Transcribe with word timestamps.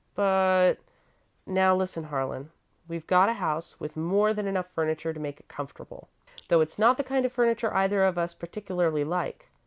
"But" 0.15 0.77
"Now, 1.45 1.75
listen, 1.75 2.05
Harlan. 2.05 2.49
We've 2.87 3.05
got 3.05 3.29
a 3.29 3.33
house, 3.33 3.79
with 3.79 3.95
more 3.95 4.33
than 4.33 4.47
enough 4.47 4.65
furniture 4.71 5.13
to 5.13 5.19
make 5.19 5.39
it 5.39 5.47
comfortable, 5.47 6.09
though 6.47 6.61
it's 6.61 6.79
not 6.79 6.97
the 6.97 7.03
kind 7.03 7.23
of 7.23 7.31
furniture 7.31 7.71
either 7.71 8.03
of 8.03 8.17
us 8.17 8.33
particularly 8.33 9.03
like. 9.03 9.49